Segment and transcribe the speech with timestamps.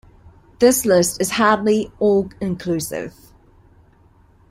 [0.57, 3.13] This list is hardly all inclusive.